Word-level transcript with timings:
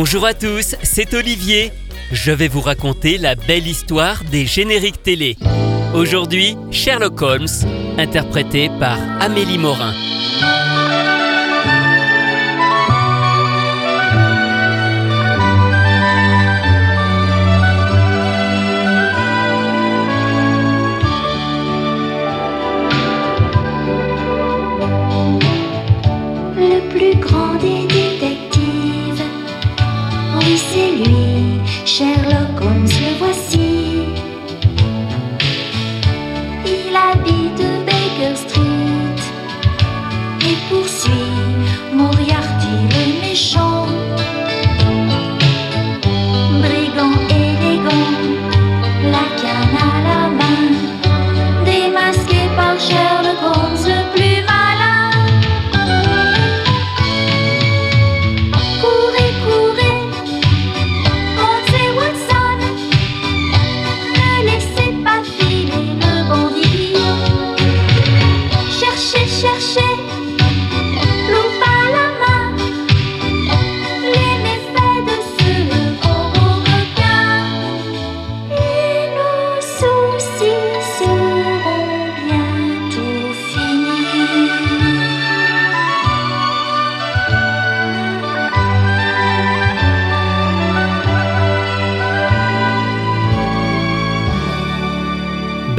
Bonjour 0.00 0.24
à 0.26 0.32
tous, 0.32 0.76
c'est 0.84 1.12
Olivier. 1.12 1.72
Je 2.12 2.30
vais 2.30 2.46
vous 2.46 2.60
raconter 2.60 3.18
la 3.18 3.34
belle 3.34 3.66
histoire 3.66 4.22
des 4.22 4.46
génériques 4.46 5.02
télé. 5.02 5.36
Aujourd'hui, 5.92 6.56
Sherlock 6.70 7.20
Holmes, 7.20 7.48
interprété 7.98 8.70
par 8.78 8.96
Amélie 9.20 9.58
Morin. 9.58 9.92
Sherlock 31.98 32.60
Holmes, 32.62 32.97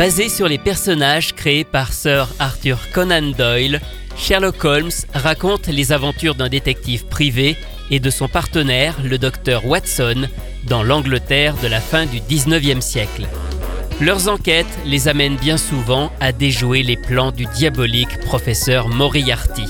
Basé 0.10 0.28
sur 0.28 0.48
les 0.48 0.58
personnages 0.58 1.36
créés 1.36 1.64
par 1.64 1.94
Sir 1.94 2.28
Arthur 2.40 2.80
Conan 2.92 3.32
Doyle, 3.38 3.80
Sherlock 4.18 4.66
Holmes 4.66 4.90
raconte 5.14 5.68
les 5.68 5.92
aventures 5.92 6.34
d'un 6.34 6.50
détective 6.50 7.06
privé 7.06 7.56
et 7.92 8.00
de 8.00 8.10
son 8.10 8.28
partenaire, 8.28 8.96
le 9.04 9.20
docteur 9.20 9.68
Watson, 9.68 10.28
dans 10.66 10.82
l'Angleterre 10.82 11.54
de 11.62 11.68
la 11.68 11.80
fin 11.80 12.08
du 12.08 12.22
19e 12.22 12.82
siècle. 12.82 13.28
Leurs 14.02 14.30
enquêtes 14.30 14.80
les 14.84 15.08
amènent 15.08 15.38
bien 15.38 15.58
souvent 15.58 16.12
à 16.20 16.32
déjouer 16.32 16.82
les 16.82 16.98
plans 16.98 17.32
du 17.32 17.46
diabolique 17.46 18.20
professeur 18.22 18.88
Moriarty. 18.88 19.68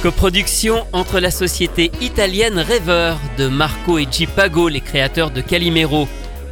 Coproduction 0.00 0.86
entre 0.92 1.18
la 1.18 1.32
société 1.32 1.90
italienne 2.00 2.60
Rêveur 2.60 3.18
de 3.36 3.48
Marco 3.48 3.98
et 3.98 4.06
Pago, 4.36 4.68
les 4.68 4.80
créateurs 4.80 5.32
de 5.32 5.40
Calimero, 5.40 6.06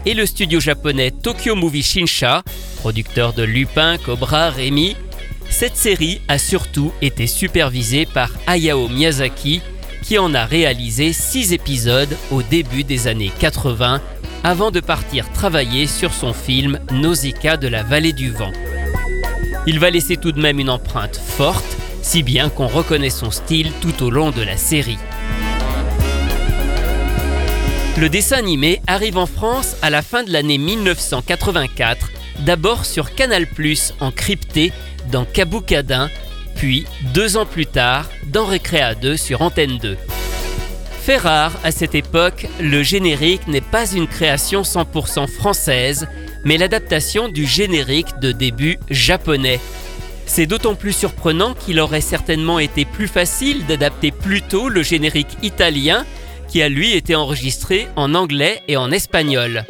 et 0.06 0.14
le 0.14 0.26
studio 0.26 0.60
japonais 0.60 1.10
Tokyo 1.10 1.54
Movie 1.54 1.82
Shinsha, 1.82 2.42
producteur 2.76 3.32
de 3.32 3.42
Lupin, 3.42 3.96
Cobra, 3.98 4.50
Rémi, 4.50 4.96
cette 5.50 5.76
série 5.76 6.20
a 6.28 6.38
surtout 6.38 6.92
été 7.02 7.26
supervisée 7.26 8.06
par 8.06 8.30
Hayao 8.46 8.88
Miyazaki, 8.88 9.60
qui 10.02 10.18
en 10.18 10.34
a 10.34 10.44
réalisé 10.44 11.12
6 11.12 11.52
épisodes 11.52 12.16
au 12.30 12.42
début 12.42 12.84
des 12.84 13.08
années 13.08 13.32
80, 13.38 14.00
avant 14.44 14.70
de 14.70 14.80
partir 14.80 15.30
travailler 15.32 15.86
sur 15.86 16.12
son 16.12 16.32
film 16.32 16.78
Nausicaa 16.92 17.56
de 17.56 17.68
la 17.68 17.82
vallée 17.82 18.12
du 18.12 18.30
vent. 18.30 18.52
Il 19.66 19.80
va 19.80 19.90
laisser 19.90 20.16
tout 20.16 20.32
de 20.32 20.40
même 20.40 20.60
une 20.60 20.70
empreinte 20.70 21.16
forte, 21.16 21.76
si 22.02 22.22
bien 22.22 22.48
qu'on 22.48 22.68
reconnaît 22.68 23.10
son 23.10 23.30
style 23.30 23.70
tout 23.82 24.02
au 24.02 24.10
long 24.10 24.30
de 24.30 24.42
la 24.42 24.56
série. 24.56 24.98
Le 27.98 28.08
dessin 28.08 28.36
animé 28.36 28.80
arrive 28.86 29.18
en 29.18 29.26
France 29.26 29.74
à 29.82 29.90
la 29.90 30.02
fin 30.02 30.22
de 30.22 30.32
l'année 30.32 30.56
1984, 30.56 32.12
d'abord 32.46 32.84
sur 32.84 33.12
Canal+, 33.16 33.48
en 33.98 34.12
crypté 34.12 34.70
dans 35.10 35.24
Kaboukadin, 35.24 36.08
puis 36.54 36.86
deux 37.12 37.36
ans 37.36 37.44
plus 37.44 37.66
tard 37.66 38.08
dans 38.28 38.46
Récréa 38.46 38.94
2 38.94 39.16
sur 39.16 39.42
Antenne 39.42 39.78
2. 39.78 39.96
Fait 41.02 41.16
rare 41.16 41.58
à 41.64 41.72
cette 41.72 41.96
époque, 41.96 42.46
le 42.60 42.84
générique 42.84 43.48
n'est 43.48 43.60
pas 43.60 43.90
une 43.90 44.06
création 44.06 44.62
100% 44.62 45.26
française, 45.26 46.06
mais 46.44 46.56
l'adaptation 46.56 47.28
du 47.28 47.46
générique 47.46 48.20
de 48.20 48.30
début 48.30 48.78
japonais. 48.90 49.58
C'est 50.24 50.46
d'autant 50.46 50.76
plus 50.76 50.92
surprenant 50.92 51.54
qu'il 51.54 51.80
aurait 51.80 52.00
certainement 52.00 52.60
été 52.60 52.84
plus 52.84 53.08
facile 53.08 53.66
d'adapter 53.66 54.12
plus 54.12 54.42
tôt 54.42 54.68
le 54.68 54.84
générique 54.84 55.36
italien 55.42 56.04
qui 56.48 56.62
a 56.62 56.68
lui 56.68 56.94
été 56.94 57.14
enregistré 57.14 57.88
en 57.96 58.14
anglais 58.14 58.62
et 58.66 58.76
en 58.76 58.90
espagnol. 58.90 59.64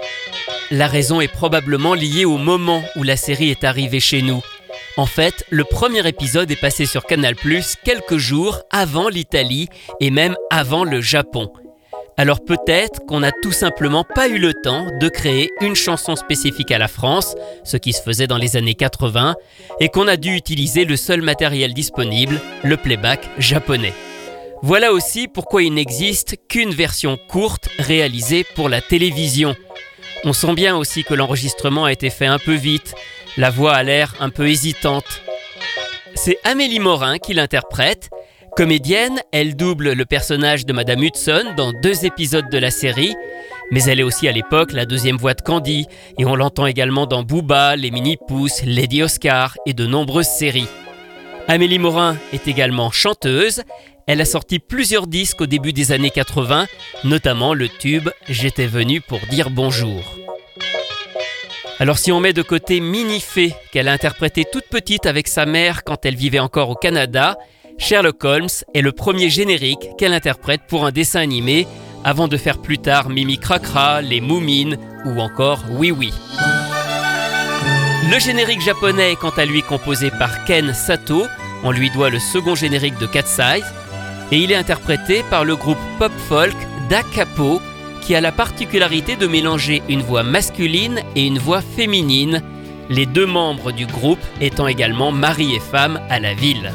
La 0.70 0.86
raison 0.86 1.20
est 1.20 1.32
probablement 1.32 1.94
liée 1.94 2.24
au 2.24 2.38
moment 2.38 2.82
où 2.96 3.02
la 3.02 3.16
série 3.16 3.50
est 3.50 3.64
arrivée 3.64 4.00
chez 4.00 4.22
nous. 4.22 4.42
En 4.96 5.06
fait, 5.06 5.44
le 5.50 5.64
premier 5.64 6.06
épisode 6.06 6.50
est 6.50 6.60
passé 6.60 6.84
sur 6.84 7.04
Canal⁇ 7.04 7.34
quelques 7.84 8.16
jours 8.16 8.60
avant 8.70 9.08
l'Italie 9.08 9.68
et 10.00 10.10
même 10.10 10.36
avant 10.50 10.84
le 10.84 11.00
Japon. 11.00 11.52
Alors 12.18 12.44
peut-être 12.44 13.06
qu'on 13.06 13.20
n'a 13.20 13.30
tout 13.30 13.52
simplement 13.52 14.02
pas 14.02 14.26
eu 14.26 14.38
le 14.38 14.52
temps 14.52 14.86
de 15.00 15.08
créer 15.08 15.50
une 15.60 15.76
chanson 15.76 16.16
spécifique 16.16 16.72
à 16.72 16.78
la 16.78 16.88
France, 16.88 17.36
ce 17.62 17.76
qui 17.76 17.92
se 17.92 18.02
faisait 18.02 18.26
dans 18.26 18.38
les 18.38 18.56
années 18.56 18.74
80, 18.74 19.36
et 19.78 19.88
qu'on 19.88 20.08
a 20.08 20.16
dû 20.16 20.34
utiliser 20.34 20.84
le 20.84 20.96
seul 20.96 21.22
matériel 21.22 21.74
disponible, 21.74 22.40
le 22.64 22.76
playback 22.76 23.20
japonais. 23.38 23.94
Voilà 24.62 24.92
aussi 24.92 25.28
pourquoi 25.28 25.62
il 25.62 25.74
n'existe 25.74 26.36
qu'une 26.48 26.70
version 26.70 27.16
courte 27.28 27.68
réalisée 27.78 28.44
pour 28.56 28.68
la 28.68 28.80
télévision. 28.80 29.54
On 30.24 30.32
sent 30.32 30.54
bien 30.54 30.76
aussi 30.76 31.04
que 31.04 31.14
l'enregistrement 31.14 31.84
a 31.84 31.92
été 31.92 32.10
fait 32.10 32.26
un 32.26 32.38
peu 32.38 32.54
vite, 32.54 32.94
la 33.36 33.50
voix 33.50 33.74
a 33.74 33.82
l'air 33.84 34.14
un 34.18 34.30
peu 34.30 34.48
hésitante. 34.48 35.22
C'est 36.16 36.38
Amélie 36.42 36.80
Morin 36.80 37.18
qui 37.18 37.34
l'interprète. 37.34 38.10
Comédienne, 38.56 39.20
elle 39.30 39.54
double 39.54 39.92
le 39.92 40.04
personnage 40.04 40.66
de 40.66 40.72
Madame 40.72 41.04
Hudson 41.04 41.54
dans 41.56 41.72
deux 41.72 42.04
épisodes 42.04 42.50
de 42.50 42.58
la 42.58 42.72
série, 42.72 43.14
mais 43.70 43.84
elle 43.84 44.00
est 44.00 44.04
aussi 44.04 44.26
à 44.26 44.32
l'époque 44.32 44.72
la 44.72 44.86
deuxième 44.86 45.16
voix 45.16 45.34
de 45.34 45.42
Candy, 45.42 45.86
et 46.18 46.24
on 46.24 46.34
l'entend 46.34 46.66
également 46.66 47.06
dans 47.06 47.22
Booba, 47.22 47.76
Les 47.76 47.92
Mini-Pousses, 47.92 48.64
Lady 48.64 49.04
Oscar 49.04 49.56
et 49.66 49.74
de 49.74 49.86
nombreuses 49.86 50.26
séries. 50.26 50.66
Amélie 51.46 51.78
Morin 51.78 52.16
est 52.32 52.48
également 52.48 52.90
chanteuse. 52.90 53.62
Elle 54.08 54.22
a 54.22 54.24
sorti 54.24 54.58
plusieurs 54.58 55.06
disques 55.06 55.42
au 55.42 55.46
début 55.46 55.74
des 55.74 55.92
années 55.92 56.08
80, 56.08 56.66
notamment 57.04 57.52
le 57.52 57.68
tube 57.68 58.08
J'étais 58.26 58.66
venu 58.66 59.02
pour 59.02 59.20
dire 59.30 59.50
bonjour. 59.50 60.00
Alors 61.78 61.98
si 61.98 62.10
on 62.10 62.18
met 62.18 62.32
de 62.32 62.40
côté 62.40 62.80
Minnie 62.80 63.20
Fée, 63.20 63.52
qu'elle 63.70 63.86
a 63.86 63.92
interprété 63.92 64.46
toute 64.50 64.64
petite 64.64 65.04
avec 65.04 65.28
sa 65.28 65.44
mère 65.44 65.84
quand 65.84 66.06
elle 66.06 66.16
vivait 66.16 66.38
encore 66.38 66.70
au 66.70 66.74
Canada, 66.74 67.36
Sherlock 67.76 68.24
Holmes 68.24 68.48
est 68.72 68.80
le 68.80 68.92
premier 68.92 69.28
générique 69.28 69.90
qu'elle 69.98 70.14
interprète 70.14 70.62
pour 70.66 70.86
un 70.86 70.90
dessin 70.90 71.20
animé, 71.20 71.66
avant 72.02 72.28
de 72.28 72.38
faire 72.38 72.62
plus 72.62 72.78
tard 72.78 73.10
Mimi 73.10 73.38
Cracra, 73.38 74.00
Les 74.00 74.22
Moumines 74.22 74.78
ou 75.04 75.20
encore 75.20 75.64
Oui 75.72 75.90
Oui. 75.90 76.14
Le 78.10 78.18
générique 78.18 78.62
japonais 78.62 79.12
est 79.12 79.16
quant 79.16 79.36
à 79.36 79.44
lui 79.44 79.60
composé 79.60 80.10
par 80.10 80.46
Ken 80.46 80.72
Sato, 80.72 81.26
on 81.62 81.72
lui 81.72 81.90
doit 81.90 82.08
le 82.08 82.18
second 82.18 82.54
générique 82.54 82.98
de 82.98 83.06
Cat 83.06 83.26
Size, 83.26 83.66
et 84.30 84.38
il 84.38 84.52
est 84.52 84.56
interprété 84.56 85.22
par 85.30 85.44
le 85.44 85.56
groupe 85.56 85.78
pop 85.98 86.12
folk 86.28 86.56
Da 86.88 87.02
Capo, 87.02 87.60
qui 88.02 88.14
a 88.14 88.20
la 88.20 88.32
particularité 88.32 89.16
de 89.16 89.26
mélanger 89.26 89.82
une 89.88 90.00
voix 90.00 90.22
masculine 90.22 91.00
et 91.16 91.26
une 91.26 91.38
voix 91.38 91.60
féminine, 91.60 92.42
les 92.88 93.06
deux 93.06 93.26
membres 93.26 93.72
du 93.72 93.86
groupe 93.86 94.18
étant 94.40 94.66
également 94.66 95.12
mari 95.12 95.54
et 95.54 95.60
femme 95.60 96.00
à 96.08 96.18
la 96.18 96.34
ville. 96.34 96.72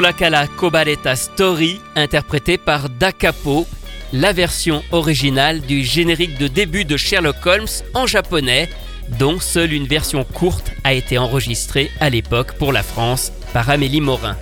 Solakala 0.00 0.46
Kobaleta 0.46 1.14
Story, 1.14 1.78
interprété 1.94 2.56
par 2.56 2.88
Da 2.88 3.12
Capo, 3.12 3.66
la 4.14 4.32
version 4.32 4.82
originale 4.92 5.60
du 5.60 5.84
générique 5.84 6.38
de 6.38 6.48
début 6.48 6.86
de 6.86 6.96
Sherlock 6.96 7.44
Holmes 7.44 7.68
en 7.92 8.06
japonais, 8.06 8.70
dont 9.18 9.38
seule 9.38 9.74
une 9.74 9.86
version 9.86 10.24
courte 10.24 10.72
a 10.84 10.94
été 10.94 11.18
enregistrée 11.18 11.90
à 12.00 12.08
l'époque 12.08 12.54
pour 12.54 12.72
la 12.72 12.82
France 12.82 13.30
par 13.52 13.68
Amélie 13.68 14.00
Morin. 14.00 14.38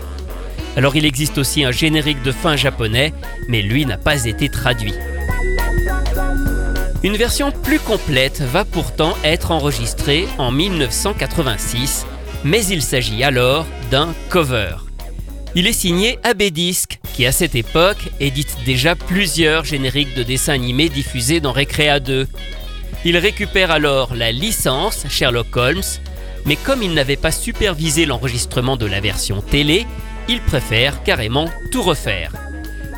Alors 0.76 0.94
il 0.94 1.05
existe 1.05 1.38
aussi 1.38 1.64
un 1.64 1.72
générique 1.72 2.22
de 2.22 2.31
fin 2.31 2.54
japonais, 2.54 3.12
mais 3.49 3.61
lui 3.61 3.84
n'a 3.84 3.99
pas 3.99 4.26
été 4.26 4.49
traduit. 4.49 4.94
Une 7.02 7.16
version 7.16 7.50
plus 7.50 7.81
complète 7.81 8.43
va 8.43 8.64
pourtant 8.64 9.16
être 9.25 9.50
enregistrée 9.50 10.28
en 10.38 10.52
1986, 10.52 12.06
mais 12.44 12.64
il 12.66 12.81
s'agit 12.81 13.25
alors 13.25 13.66
d'un 13.90 14.14
cover. 14.28 14.88
Il 15.54 15.66
est 15.66 15.72
signé 15.72 16.18
Abedisc, 16.24 16.98
qui 17.14 17.26
à 17.26 17.32
cette 17.32 17.54
époque 17.54 18.10
édite 18.20 18.56
déjà 18.66 18.94
plusieurs 18.94 19.64
génériques 19.64 20.14
de 20.14 20.22
dessins 20.22 20.52
animés 20.52 20.88
diffusés 20.88 21.40
dans 21.40 21.52
Recrea 21.52 22.00
2. 22.00 22.28
Il 23.04 23.16
récupère 23.16 23.70
alors 23.70 24.14
la 24.14 24.30
licence 24.30 25.06
Sherlock 25.08 25.56
Holmes, 25.56 25.82
mais 26.44 26.56
comme 26.56 26.82
il 26.82 26.92
n'avait 26.94 27.16
pas 27.16 27.30
supervisé 27.30 28.04
l'enregistrement 28.06 28.76
de 28.76 28.86
la 28.86 29.00
version 29.00 29.40
télé, 29.40 29.86
il 30.28 30.40
préfère 30.40 31.02
carrément 31.02 31.46
tout 31.73 31.82
refaire. 31.82 32.32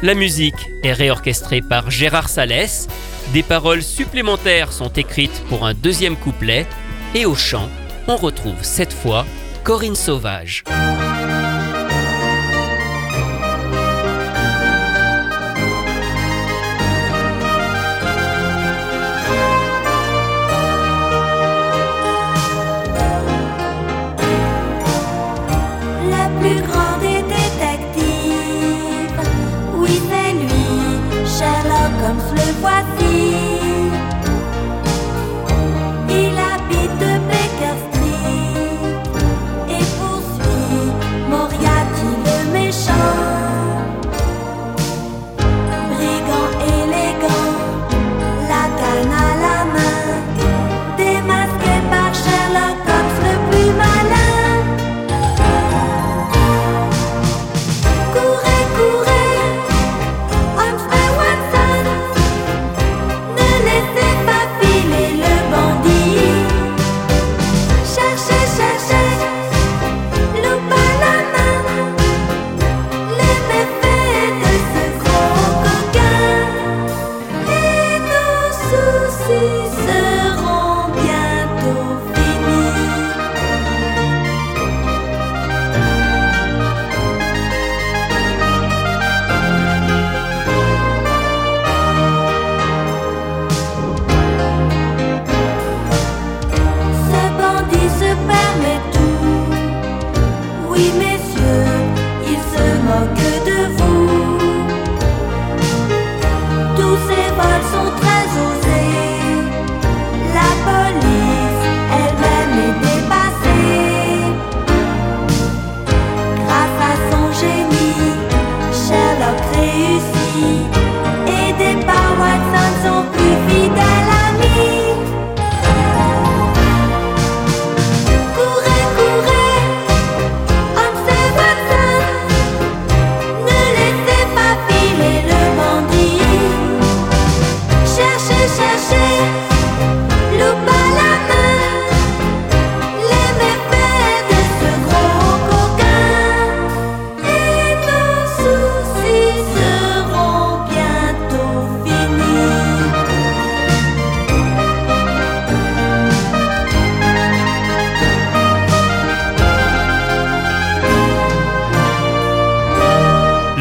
La 0.03 0.15
musique 0.15 0.69
est 0.83 0.93
réorchestrée 0.93 1.61
par 1.61 1.91
Gérard 1.91 2.29
Salès, 2.29 2.89
des 3.33 3.43
paroles 3.43 3.83
supplémentaires 3.83 4.73
sont 4.73 4.93
écrites 4.93 5.43
pour 5.49 5.67
un 5.67 5.75
deuxième 5.75 6.17
couplet, 6.17 6.67
et 7.15 7.27
au 7.27 7.35
chant, 7.35 7.69
on 8.09 8.17
retrouve 8.17 8.63
cette 8.63 8.93
fois 8.93 9.25
Corinne 9.63 9.95
Sauvage. 9.95 10.65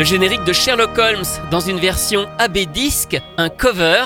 Générique 0.09 0.43
de 0.43 0.53
Sherlock 0.53 0.97
Holmes 0.97 1.27
dans 1.51 1.59
une 1.59 1.77
version 1.77 2.27
AB 2.39 2.57
disc, 2.73 3.15
un 3.37 3.49
cover 3.49 4.05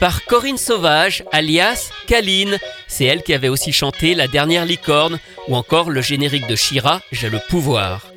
par 0.00 0.24
Corinne 0.24 0.56
Sauvage, 0.56 1.22
alias 1.30 1.90
Kaline. 2.08 2.58
C'est 2.88 3.04
elle 3.04 3.22
qui 3.22 3.32
avait 3.32 3.48
aussi 3.48 3.70
chanté 3.70 4.16
La 4.16 4.26
dernière 4.26 4.66
licorne 4.66 5.20
ou 5.46 5.54
encore 5.54 5.90
le 5.90 6.00
générique 6.02 6.48
de 6.48 6.56
Shira, 6.56 7.02
J'ai 7.12 7.30
le 7.30 7.38
pouvoir. 7.48 8.08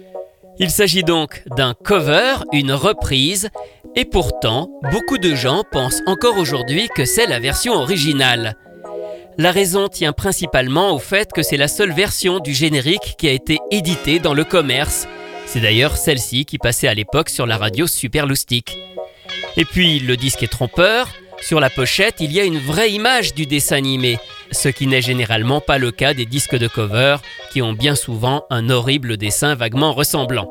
Il 0.57 0.71
s'agit 0.71 1.03
donc 1.03 1.43
d'un 1.55 1.75
cover, 1.75 2.37
une 2.53 2.71
reprise, 2.71 3.49
et 3.95 4.05
pourtant, 4.05 4.71
beaucoup 4.91 5.19
de 5.19 5.35
gens 5.35 5.61
pensent 5.71 6.01
encore 6.07 6.39
aujourd'hui 6.39 6.89
que 6.95 7.05
c'est 7.05 7.27
la 7.27 7.37
version 7.37 7.73
originale. 7.73 8.55
La 9.37 9.51
raison 9.51 9.89
tient 9.89 10.13
principalement 10.13 10.91
au 10.91 10.97
fait 10.97 11.31
que 11.31 11.43
c'est 11.43 11.57
la 11.57 11.67
seule 11.67 11.93
version 11.93 12.39
du 12.39 12.55
générique 12.55 13.13
qui 13.19 13.27
a 13.27 13.31
été 13.31 13.59
éditée 13.69 14.17
dans 14.17 14.33
le 14.33 14.43
commerce. 14.43 15.07
C'est 15.47 15.61
d'ailleurs 15.61 15.95
celle-ci 15.95 16.43
qui 16.43 16.57
passait 16.57 16.89
à 16.89 16.93
l'époque 16.93 17.29
sur 17.29 17.45
la 17.45 17.57
radio 17.57 17.87
Super 17.87 18.25
Et 19.55 19.65
puis, 19.65 19.99
le 19.99 20.17
disque 20.17 20.43
est 20.43 20.51
trompeur. 20.51 21.09
Sur 21.39 21.61
la 21.61 21.69
pochette, 21.69 22.15
il 22.19 22.33
y 22.33 22.41
a 22.41 22.43
une 22.43 22.59
vraie 22.59 22.91
image 22.91 23.33
du 23.33 23.45
dessin 23.45 23.77
animé, 23.77 24.19
ce 24.51 24.67
qui 24.67 24.87
n'est 24.87 25.01
généralement 25.01 25.61
pas 25.61 25.77
le 25.77 25.91
cas 25.91 26.13
des 26.13 26.25
disques 26.25 26.57
de 26.57 26.67
cover 26.67 27.17
qui 27.51 27.61
ont 27.61 27.71
bien 27.71 27.95
souvent 27.95 28.43
un 28.49 28.69
horrible 28.69 29.15
dessin 29.15 29.55
vaguement 29.55 29.93
ressemblant. 29.93 30.49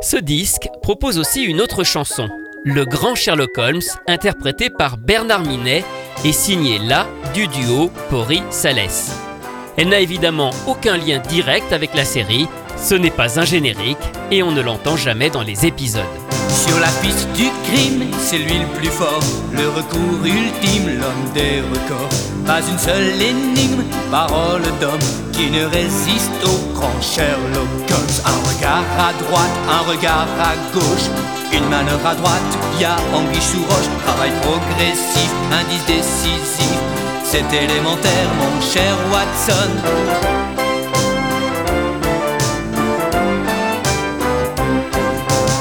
Ce 0.00 0.16
disque 0.16 0.68
propose 0.82 1.18
aussi 1.18 1.44
une 1.44 1.60
autre 1.60 1.84
chanson, 1.84 2.28
Le 2.64 2.84
Grand 2.84 3.14
Sherlock 3.14 3.56
Holmes, 3.58 3.80
interprété 4.08 4.70
par 4.70 4.96
Bernard 4.96 5.44
Minet 5.44 5.84
et 6.24 6.32
signé 6.32 6.80
là 6.80 7.06
du 7.32 7.46
duo 7.46 7.92
Pori-Salès. 8.10 9.12
Elle 9.76 9.88
n'a 9.88 10.00
évidemment 10.00 10.50
aucun 10.66 10.96
lien 10.96 11.18
direct 11.18 11.72
avec 11.72 11.94
la 11.94 12.04
série, 12.04 12.48
ce 12.76 12.94
n'est 12.94 13.10
pas 13.10 13.38
un 13.38 13.44
générique 13.44 13.98
et 14.30 14.42
on 14.42 14.52
ne 14.52 14.60
l'entend 14.60 14.96
jamais 14.96 15.30
dans 15.30 15.42
les 15.42 15.66
épisodes. 15.66 16.02
Sur 16.48 16.78
la 16.78 16.88
piste 17.02 17.28
du 17.32 17.48
crime, 17.64 18.04
c'est 18.18 18.38
lui 18.38 18.58
le 18.58 18.66
plus 18.78 18.90
fort, 18.90 19.22
le 19.52 19.68
recours 19.68 20.24
ultime, 20.24 20.98
l'homme 21.00 21.32
des 21.34 21.60
records. 21.60 22.08
Pas 22.46 22.60
une 22.60 22.78
seule 22.78 23.20
énigme, 23.20 23.82
parole 24.10 24.62
d'homme 24.80 25.06
qui 25.32 25.50
ne 25.50 25.64
résiste 25.64 26.30
au 26.44 26.74
grand 26.74 27.00
Sherlock 27.00 27.90
Holmes. 27.90 28.20
Un 28.26 28.48
regard 28.48 28.84
à 28.98 29.12
droite, 29.24 29.56
un 29.68 29.90
regard 29.90 30.28
à 30.40 30.54
gauche, 30.74 31.08
une 31.52 31.68
manœuvre 31.68 32.06
à 32.06 32.14
droite, 32.14 32.58
y 32.78 32.84
a 32.84 32.96
anguille 33.14 33.40
sous 33.40 33.62
roche, 33.62 33.90
travail 34.04 34.30
progressif, 34.42 35.30
indice 35.50 35.84
décisif. 35.86 36.78
C'est 37.24 37.52
élémentaire, 37.52 38.28
mon 38.38 38.60
cher 38.60 38.94
Watson. 39.10 40.41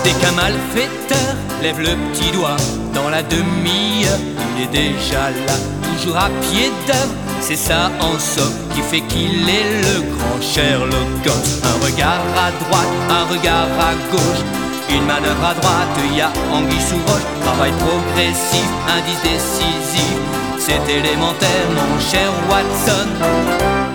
Dès 0.04 0.14
qu'un 0.14 0.32
malfaiteur 0.32 1.36
lève 1.62 1.80
le 1.80 1.96
petit 2.12 2.32
doigt 2.32 2.58
dans 2.94 3.10
la 3.10 3.22
demi-heure, 3.22 4.20
il 4.56 4.64
est 4.64 4.72
déjà 4.72 5.30
là, 5.30 5.54
toujours 5.94 6.18
à 6.18 6.30
pied 6.42 6.72
d'œuvre. 6.88 7.14
C'est 7.40 7.56
ça 7.56 7.92
en 8.00 8.18
somme 8.20 8.54
qui 8.74 8.82
fait 8.82 9.02
qu'il 9.02 9.48
est 9.50 9.82
le 9.82 10.02
grand 10.16 10.42
Sherlock 10.42 11.26
Holmes. 11.26 11.52
Un 11.64 11.86
regard 11.86 12.24
à 12.38 12.52
droite, 12.64 12.94
un 13.10 13.26
regard 13.26 13.70
à 13.80 13.94
gauche, 14.12 14.44
une 14.90 15.06
manœuvre 15.06 15.46
à 15.46 15.54
droite, 15.54 15.88
y 16.16 16.22
a 16.22 16.32
anguille 16.52 16.82
sous 16.82 17.02
roche, 17.08 17.28
travail 17.44 17.72
progressif, 17.72 18.68
indice 18.88 19.22
décisif. 19.24 20.18
C'est 20.60 20.92
élémentaire, 20.92 21.68
mon 21.76 22.00
cher 22.00 22.32
Watson. 22.50 23.91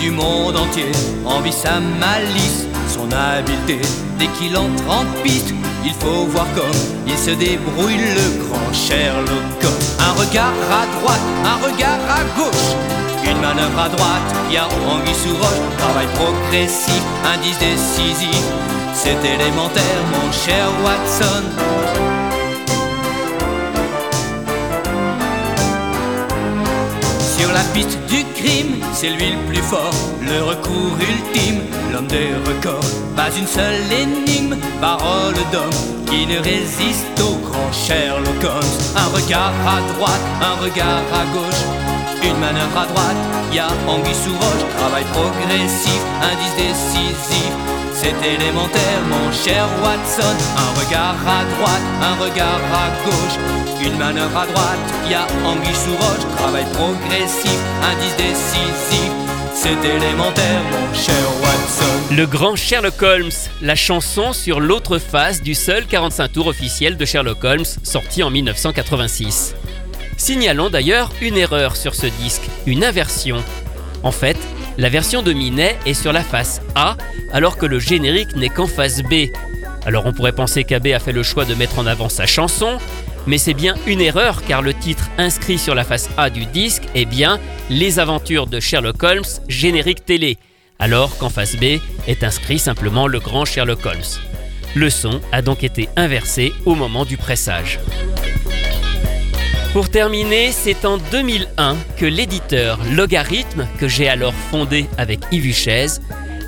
Du 0.00 0.10
monde 0.10 0.56
entier 0.56 0.90
envie 1.24 1.52
sa 1.52 1.80
malice, 1.80 2.66
son 2.88 3.08
habileté. 3.12 3.80
Dès 4.18 4.28
qu'il 4.28 4.56
entre 4.56 4.88
en 4.88 5.04
piste, 5.22 5.52
il 5.84 5.92
faut 5.94 6.26
voir 6.26 6.46
comme 6.54 6.80
il 7.06 7.16
se 7.16 7.30
débrouille 7.30 7.96
le 7.96 8.44
grand 8.44 8.72
Sherlock. 8.72 9.62
Un 9.98 10.12
regard 10.12 10.52
à 10.70 10.86
droite, 11.00 11.20
un 11.44 11.56
regard 11.66 12.00
à 12.08 12.22
gauche. 12.38 12.70
Une 13.24 13.40
manœuvre 13.40 13.80
à 13.80 13.88
droite, 13.88 14.34
y 14.50 14.56
a 14.56 14.66
anguille 14.66 15.14
sous 15.14 15.34
roche, 15.34 15.78
travail 15.78 16.06
progressif, 16.14 17.02
indice 17.34 17.58
décisif. 17.58 18.42
C'est 18.94 19.18
élémentaire, 19.24 20.02
mon 20.12 20.32
cher 20.32 20.66
Watson. 20.84 22.07
La 27.58 27.64
piste 27.74 27.98
du 28.08 28.24
crime, 28.38 28.74
c'est 28.92 29.10
lui 29.10 29.30
le 29.32 29.42
plus 29.48 29.62
fort, 29.62 29.98
le 30.22 30.38
recours 30.50 30.96
ultime, 31.12 31.60
l'homme 31.92 32.06
des 32.06 32.30
records. 32.48 32.92
Pas 33.16 33.30
une 33.36 33.46
seule 33.46 33.82
énigme, 34.02 34.56
parole 34.80 35.38
d'homme 35.52 35.80
qui 36.06 36.26
ne 36.26 36.38
résiste 36.38 37.18
au 37.20 37.34
grand 37.46 37.72
Sherlock 37.72 38.42
Holmes. 38.44 38.78
Un 39.02 39.08
regard 39.16 39.54
à 39.76 39.78
droite, 39.92 40.24
un 40.50 40.56
regard 40.64 41.04
à 41.20 41.24
gauche, 41.34 41.64
une 42.22 42.38
manœuvre 42.38 42.78
à 42.84 42.86
droite, 42.92 43.22
y 43.52 43.58
a 43.58 43.68
anguille 43.88 44.14
sous 44.14 44.38
roche, 44.42 44.64
travail 44.78 45.04
progressif, 45.12 46.00
indice 46.30 46.56
décisif. 46.62 47.77
C'est 48.00 48.14
élémentaire, 48.24 49.00
mon 49.08 49.32
cher 49.32 49.66
Watson. 49.82 50.36
Un 50.56 50.80
regard 50.80 51.16
à 51.26 51.44
droite, 51.56 51.82
un 52.00 52.14
regard 52.14 52.60
à 52.72 52.90
gauche, 53.04 53.84
une 53.84 53.98
manœuvre 53.98 54.38
à 54.38 54.46
droite, 54.46 54.78
y 55.10 55.14
a 55.14 55.26
anguille 55.44 55.74
sous 55.74 55.96
roche, 55.96 56.36
travail 56.36 56.64
progressif, 56.74 57.58
indice 57.82 58.14
décisif. 58.16 59.10
C'est 59.52 59.84
élémentaire, 59.84 60.62
mon 60.70 60.94
cher 60.94 61.16
Watson. 61.42 62.14
Le 62.14 62.24
grand 62.26 62.54
Sherlock 62.54 63.02
Holmes, 63.02 63.32
la 63.62 63.74
chanson 63.74 64.32
sur 64.32 64.60
l'autre 64.60 64.98
face 64.98 65.42
du 65.42 65.56
seul 65.56 65.84
45 65.84 66.28
tours 66.32 66.46
officiel 66.46 66.96
de 66.96 67.04
Sherlock 67.04 67.42
Holmes, 67.42 67.66
sorti 67.82 68.22
en 68.22 68.30
1986. 68.30 69.56
Signalons 70.16 70.70
d'ailleurs 70.70 71.10
une 71.20 71.36
erreur 71.36 71.74
sur 71.74 71.96
ce 71.96 72.06
disque, 72.06 72.48
une 72.64 72.84
inversion. 72.84 73.42
En 74.04 74.12
fait, 74.12 74.36
la 74.78 74.88
version 74.88 75.22
de 75.22 75.32
Minet 75.32 75.76
est 75.86 75.94
sur 75.94 76.12
la 76.12 76.22
face 76.22 76.62
A, 76.76 76.96
alors 77.32 77.56
que 77.58 77.66
le 77.66 77.80
générique 77.80 78.36
n'est 78.36 78.48
qu'en 78.48 78.68
face 78.68 79.02
B. 79.02 79.26
Alors 79.84 80.06
on 80.06 80.12
pourrait 80.12 80.32
penser 80.32 80.62
qu'AB 80.62 80.86
a 80.88 81.00
fait 81.00 81.12
le 81.12 81.24
choix 81.24 81.44
de 81.44 81.54
mettre 81.54 81.80
en 81.80 81.86
avant 81.86 82.08
sa 82.08 82.26
chanson, 82.26 82.78
mais 83.26 83.38
c'est 83.38 83.54
bien 83.54 83.74
une 83.88 84.00
erreur 84.00 84.42
car 84.44 84.62
le 84.62 84.72
titre 84.72 85.10
inscrit 85.18 85.58
sur 85.58 85.74
la 85.74 85.82
face 85.82 86.08
A 86.16 86.30
du 86.30 86.46
disque 86.46 86.84
est 86.94 87.06
bien 87.06 87.40
Les 87.70 87.98
aventures 87.98 88.46
de 88.46 88.60
Sherlock 88.60 89.02
Holmes, 89.02 89.24
générique 89.48 90.04
télé, 90.04 90.38
alors 90.78 91.18
qu'en 91.18 91.28
face 91.28 91.56
B 91.56 91.80
est 92.06 92.22
inscrit 92.22 92.60
simplement 92.60 93.08
Le 93.08 93.18
grand 93.18 93.44
Sherlock 93.44 93.84
Holmes. 93.84 94.00
Le 94.76 94.90
son 94.90 95.20
a 95.32 95.42
donc 95.42 95.64
été 95.64 95.88
inversé 95.96 96.52
au 96.66 96.76
moment 96.76 97.04
du 97.04 97.16
pressage. 97.16 97.80
Pour 99.78 99.90
terminer, 99.90 100.50
c'est 100.50 100.84
en 100.84 100.98
2001 100.98 101.76
que 101.96 102.04
l'éditeur 102.04 102.80
Logarithme, 102.96 103.64
que 103.78 103.86
j'ai 103.86 104.08
alors 104.08 104.34
fondé 104.34 104.86
avec 104.98 105.20
Yves 105.30 105.46
Huchez, 105.46 105.86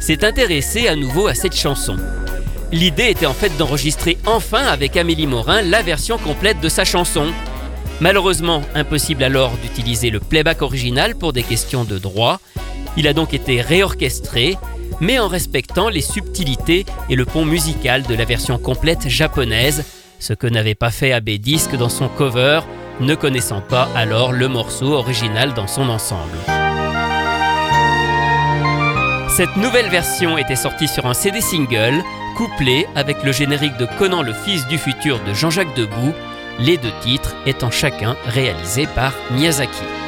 s'est 0.00 0.24
intéressé 0.24 0.88
à 0.88 0.96
nouveau 0.96 1.28
à 1.28 1.34
cette 1.34 1.54
chanson. 1.54 1.96
L'idée 2.72 3.04
était 3.04 3.26
en 3.26 3.32
fait 3.32 3.56
d'enregistrer 3.56 4.18
enfin 4.26 4.64
avec 4.64 4.96
Amélie 4.96 5.28
Morin 5.28 5.62
la 5.62 5.80
version 5.80 6.18
complète 6.18 6.58
de 6.58 6.68
sa 6.68 6.84
chanson. 6.84 7.28
Malheureusement, 8.00 8.62
impossible 8.74 9.22
alors 9.22 9.52
d'utiliser 9.58 10.10
le 10.10 10.18
playback 10.18 10.60
original 10.60 11.14
pour 11.14 11.32
des 11.32 11.44
questions 11.44 11.84
de 11.84 11.98
droit. 11.98 12.40
Il 12.96 13.06
a 13.06 13.12
donc 13.12 13.32
été 13.32 13.60
réorchestré, 13.60 14.56
mais 15.00 15.20
en 15.20 15.28
respectant 15.28 15.88
les 15.88 16.00
subtilités 16.00 16.84
et 17.08 17.14
le 17.14 17.26
pont 17.26 17.44
musical 17.44 18.02
de 18.02 18.14
la 18.16 18.24
version 18.24 18.58
complète 18.58 19.08
japonaise, 19.08 19.84
ce 20.18 20.32
que 20.32 20.48
n'avait 20.48 20.74
pas 20.74 20.90
fait 20.90 21.12
AB 21.12 21.30
Disc 21.38 21.76
dans 21.76 21.88
son 21.88 22.08
cover, 22.08 22.62
ne 23.00 23.14
connaissant 23.14 23.60
pas 23.60 23.88
alors 23.96 24.32
le 24.32 24.48
morceau 24.48 24.92
original 24.92 25.54
dans 25.54 25.66
son 25.66 25.88
ensemble. 25.88 26.38
Cette 29.28 29.56
nouvelle 29.56 29.88
version 29.88 30.36
était 30.36 30.56
sortie 30.56 30.88
sur 30.88 31.06
un 31.06 31.14
CD 31.14 31.40
single 31.40 32.02
couplé 32.36 32.86
avec 32.94 33.22
le 33.22 33.32
générique 33.32 33.76
de 33.78 33.86
Conan 33.98 34.22
le 34.22 34.32
fils 34.32 34.66
du 34.66 34.76
futur 34.76 35.18
de 35.24 35.32
Jean-Jacques 35.32 35.74
Debout, 35.76 36.14
les 36.58 36.76
deux 36.76 36.92
titres 37.00 37.34
étant 37.46 37.70
chacun 37.70 38.16
réalisés 38.26 38.86
par 38.94 39.12
Miyazaki. 39.30 39.99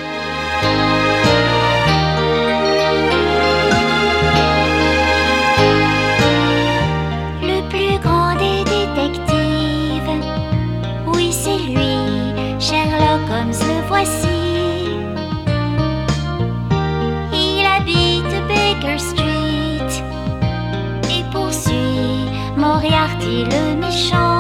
Voici. 13.93 14.27
Il 17.33 17.65
habite 17.67 18.35
Baker 18.49 18.99
Street. 18.99 19.43
Moriarty 22.57 23.45
le 23.45 23.77
méchant, 23.77 24.32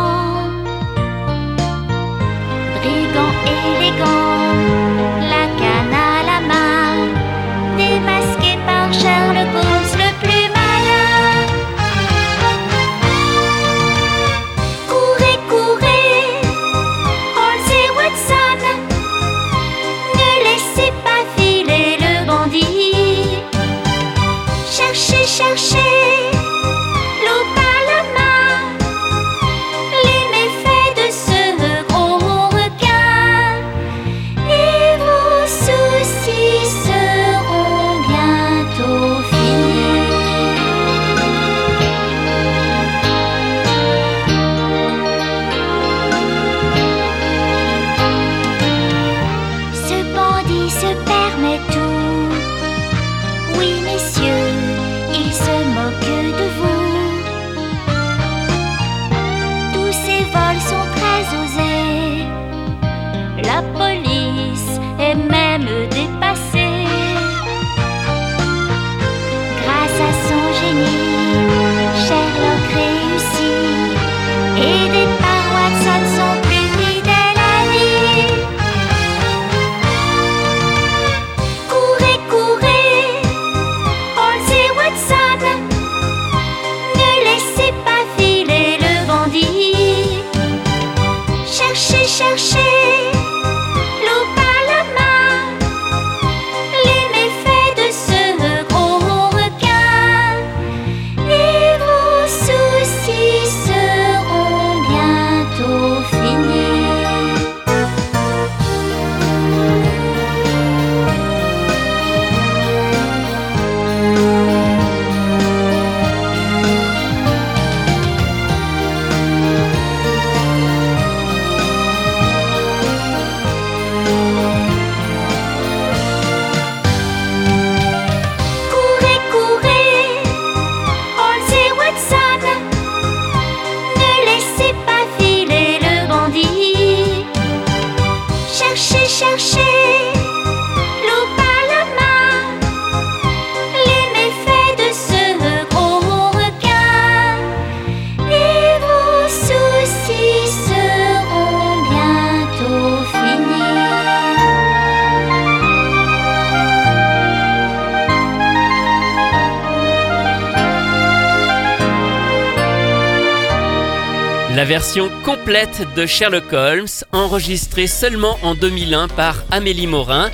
complète 165.24 165.86
de 165.96 166.04
Sherlock 166.04 166.52
Holmes, 166.52 166.86
enregistrée 167.12 167.86
seulement 167.86 168.38
en 168.42 168.54
2001 168.54 169.08
par 169.08 169.42
Amélie 169.50 169.86
Morin. 169.86 170.30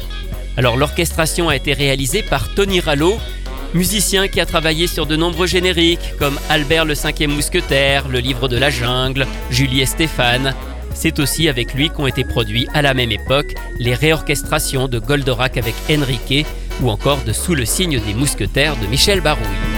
Alors 0.56 0.76
l'orchestration 0.76 1.48
a 1.48 1.54
été 1.54 1.74
réalisée 1.74 2.24
par 2.24 2.52
Tony 2.54 2.80
Rallo, 2.80 3.18
musicien 3.72 4.26
qui 4.26 4.40
a 4.40 4.46
travaillé 4.46 4.88
sur 4.88 5.06
de 5.06 5.14
nombreux 5.14 5.46
génériques 5.46 6.14
comme 6.18 6.40
Albert 6.50 6.86
le 6.86 6.96
cinquième 6.96 7.32
mousquetaire, 7.32 8.08
Le 8.08 8.18
livre 8.18 8.48
de 8.48 8.56
la 8.56 8.70
jungle, 8.70 9.26
Julie 9.50 9.82
et 9.82 9.86
Stéphane. 9.86 10.54
C'est 10.92 11.20
aussi 11.20 11.48
avec 11.48 11.74
lui 11.74 11.90
qu'ont 11.90 12.08
été 12.08 12.24
produits 12.24 12.66
à 12.74 12.82
la 12.82 12.94
même 12.94 13.12
époque 13.12 13.54
les 13.78 13.94
réorchestrations 13.94 14.88
de 14.88 14.98
Goldorak 14.98 15.56
avec 15.56 15.74
Enrique 15.88 16.46
ou 16.82 16.90
encore 16.90 17.22
de 17.22 17.32
Sous 17.32 17.54
le 17.54 17.64
signe 17.64 18.00
des 18.00 18.14
mousquetaires 18.14 18.76
de 18.76 18.86
Michel 18.86 19.20
Barouille. 19.20 19.77